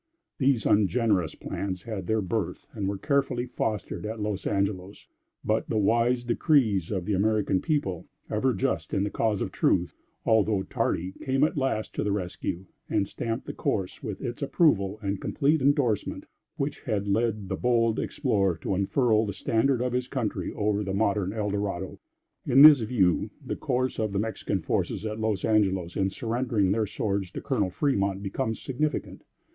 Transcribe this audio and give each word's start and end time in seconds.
These 0.39 0.65
ungenerous 0.65 1.35
plans 1.35 1.83
had 1.83 2.07
their 2.07 2.21
birth 2.23 2.65
and 2.73 2.87
were 2.87 2.97
carefully 2.97 3.45
fostered 3.45 4.03
at 4.03 4.19
Los 4.19 4.47
Angelos; 4.47 5.05
but, 5.45 5.69
the 5.69 5.77
wise 5.77 6.23
decrees 6.23 6.89
of 6.89 7.05
the 7.05 7.13
American 7.13 7.61
people, 7.61 8.07
ever 8.27 8.51
just 8.55 8.95
in 8.95 9.03
the 9.03 9.11
cause 9.11 9.41
of 9.41 9.51
truth, 9.51 9.93
although 10.25 10.63
tardy, 10.63 11.11
came 11.21 11.43
at 11.43 11.55
last 11.55 11.93
to 11.93 12.03
the 12.03 12.11
rescue, 12.11 12.65
and 12.89 13.07
stamped 13.07 13.45
the 13.45 13.53
course 13.53 14.01
with 14.01 14.23
its 14.23 14.41
approval 14.41 14.97
and 15.03 15.21
complete 15.21 15.61
indorsement 15.61 16.25
which 16.57 16.79
had 16.79 17.07
led 17.07 17.47
the 17.47 17.55
bold 17.55 17.99
Explorer 17.99 18.57
to 18.57 18.73
unfurl 18.73 19.27
the 19.27 19.33
standard 19.33 19.83
of 19.83 19.93
his 19.93 20.07
country 20.07 20.51
over 20.53 20.83
the 20.83 20.95
modern 20.95 21.31
El 21.31 21.51
Dorado. 21.51 21.99
In 22.47 22.63
this 22.63 22.79
view 22.79 23.29
the 23.45 23.55
course 23.55 23.99
of 23.99 24.13
the 24.13 24.19
Mexican 24.19 24.61
forces 24.61 25.05
at 25.05 25.19
Los 25.19 25.45
Angelos 25.45 25.95
in 25.95 26.09
surrendering 26.09 26.71
their 26.71 26.87
swords 26.87 27.29
to 27.33 27.39
Colonel 27.39 27.69
Fremont 27.69 28.23
becomes 28.23 28.59
significant. 28.59 29.23